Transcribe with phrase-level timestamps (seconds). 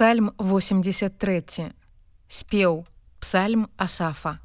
[0.00, 1.72] Псальм 83
[2.26, 2.86] спеў
[3.20, 4.38] псальм асафа.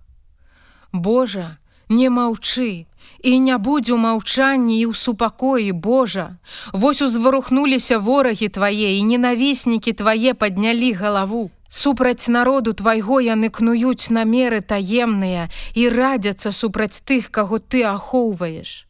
[0.91, 2.87] Божа не маўчы
[3.23, 6.35] і не будзь у маўчанні і ў супакоі Божа.
[6.73, 14.59] Вось узварухнуліся ворагі твае і ненавіснікі твае паднялі галаву супраць народу твайго яны кнуюць намеры
[14.59, 18.83] таемныя і радзяцца супраць тых каго ты ахоўваеш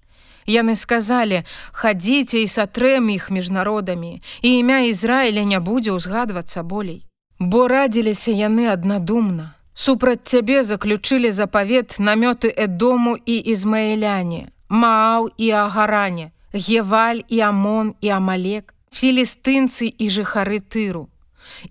[0.45, 1.41] Яны сказалі:
[1.73, 7.01] хадзіце і сатрэм іх між народамі, і імя Ізраіля не будзе ўзгадвацца болей.
[7.39, 9.55] Бо радзіліся яны аднадумна.
[9.73, 18.09] Супраць цябе заключылі запавет намёты Эдому і Ізмаэляне, Мааў і Агаране, Геваль і Амон і
[18.09, 21.09] Амалек, філістынцы і жыхары тыру.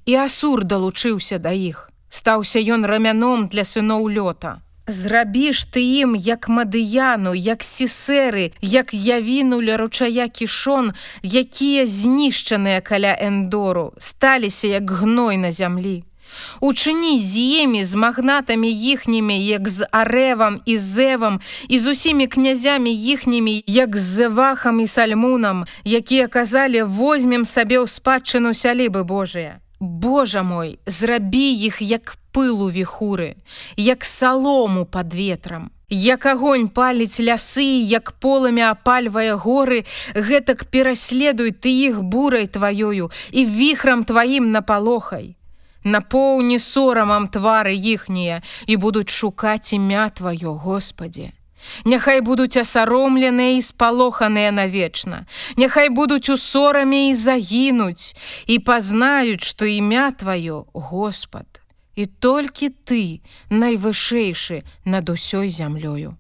[0.05, 1.89] І асур далучыўся да іх.
[2.09, 4.61] Стаўся ён рамяном для сыноў лёта.
[4.87, 13.17] Зрабіш ты ім як мадыяну, як сісеры, як явіну ля ручая кішон, якія знішчаныя каля
[13.17, 16.05] эндору, сталіся як гной на зямлі.
[16.61, 22.93] Учыні з імі з магнатамі іхнімі, як з арэвам і зэвам і з усімі князямі
[22.93, 29.65] іхнімі, як з зэвахам і сальмунам, якія казалі возьмем сабе ў спадчыну сялібы Божыя.
[29.81, 33.37] Божа мой, зрабі іх як пылу віхуры,
[33.77, 35.71] як салому под ветрам.
[35.91, 43.47] Як агонь паліць лясы, як поламя апальвае горы, гэтак пераследуй ты іх бурай тваёю і
[43.47, 45.37] віхрам тваім напалохай.
[45.85, 51.33] Напоўні сорамам твары іхнія і будуць шукаць імя тваё, Господе.
[51.85, 55.27] Няхай будуць асаромленыя і спалоханыя навечна.
[55.57, 61.64] Няхай будуць у сораме і загінуць і пазнаюць, што імя тваё, Господ
[61.97, 66.17] і толькі ты найвышэйшы над усёй зямлёю.